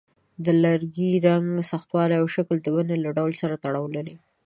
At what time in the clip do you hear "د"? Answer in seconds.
0.45-0.47, 2.63-2.67